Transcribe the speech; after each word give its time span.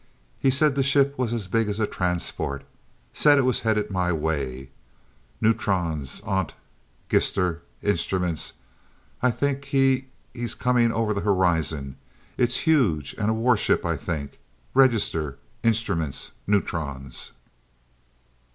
He 0.39 0.49
said 0.49 0.73
the 0.73 0.81
ship 0.81 1.15
was 1.15 1.31
as 1.31 1.47
big 1.47 1.69
as 1.69 1.79
a 1.79 1.85
transport. 1.85 2.63
Said 3.13 3.37
it 3.37 3.43
was 3.43 3.59
headed 3.59 3.91
my 3.91 4.11
way. 4.11 4.71
Neutrons 5.39 6.21
ont 6.21 6.55
gister 7.07 7.59
instruments. 7.83 8.53
I 9.21 9.29
think 9.29 9.71
is 9.71 9.99
h 9.99 10.05
he's 10.33 10.55
coming 10.55 10.91
over 10.91 11.13
the 11.13 11.21
horizon. 11.21 11.97
It's 12.35 12.57
huge, 12.65 13.13
and 13.19 13.29
a 13.29 13.33
war 13.35 13.55
ship 13.55 13.85
I 13.85 13.95
think 13.95 14.39
register 14.73 15.37
instruments 15.61 16.31
neutrons." 16.47 17.33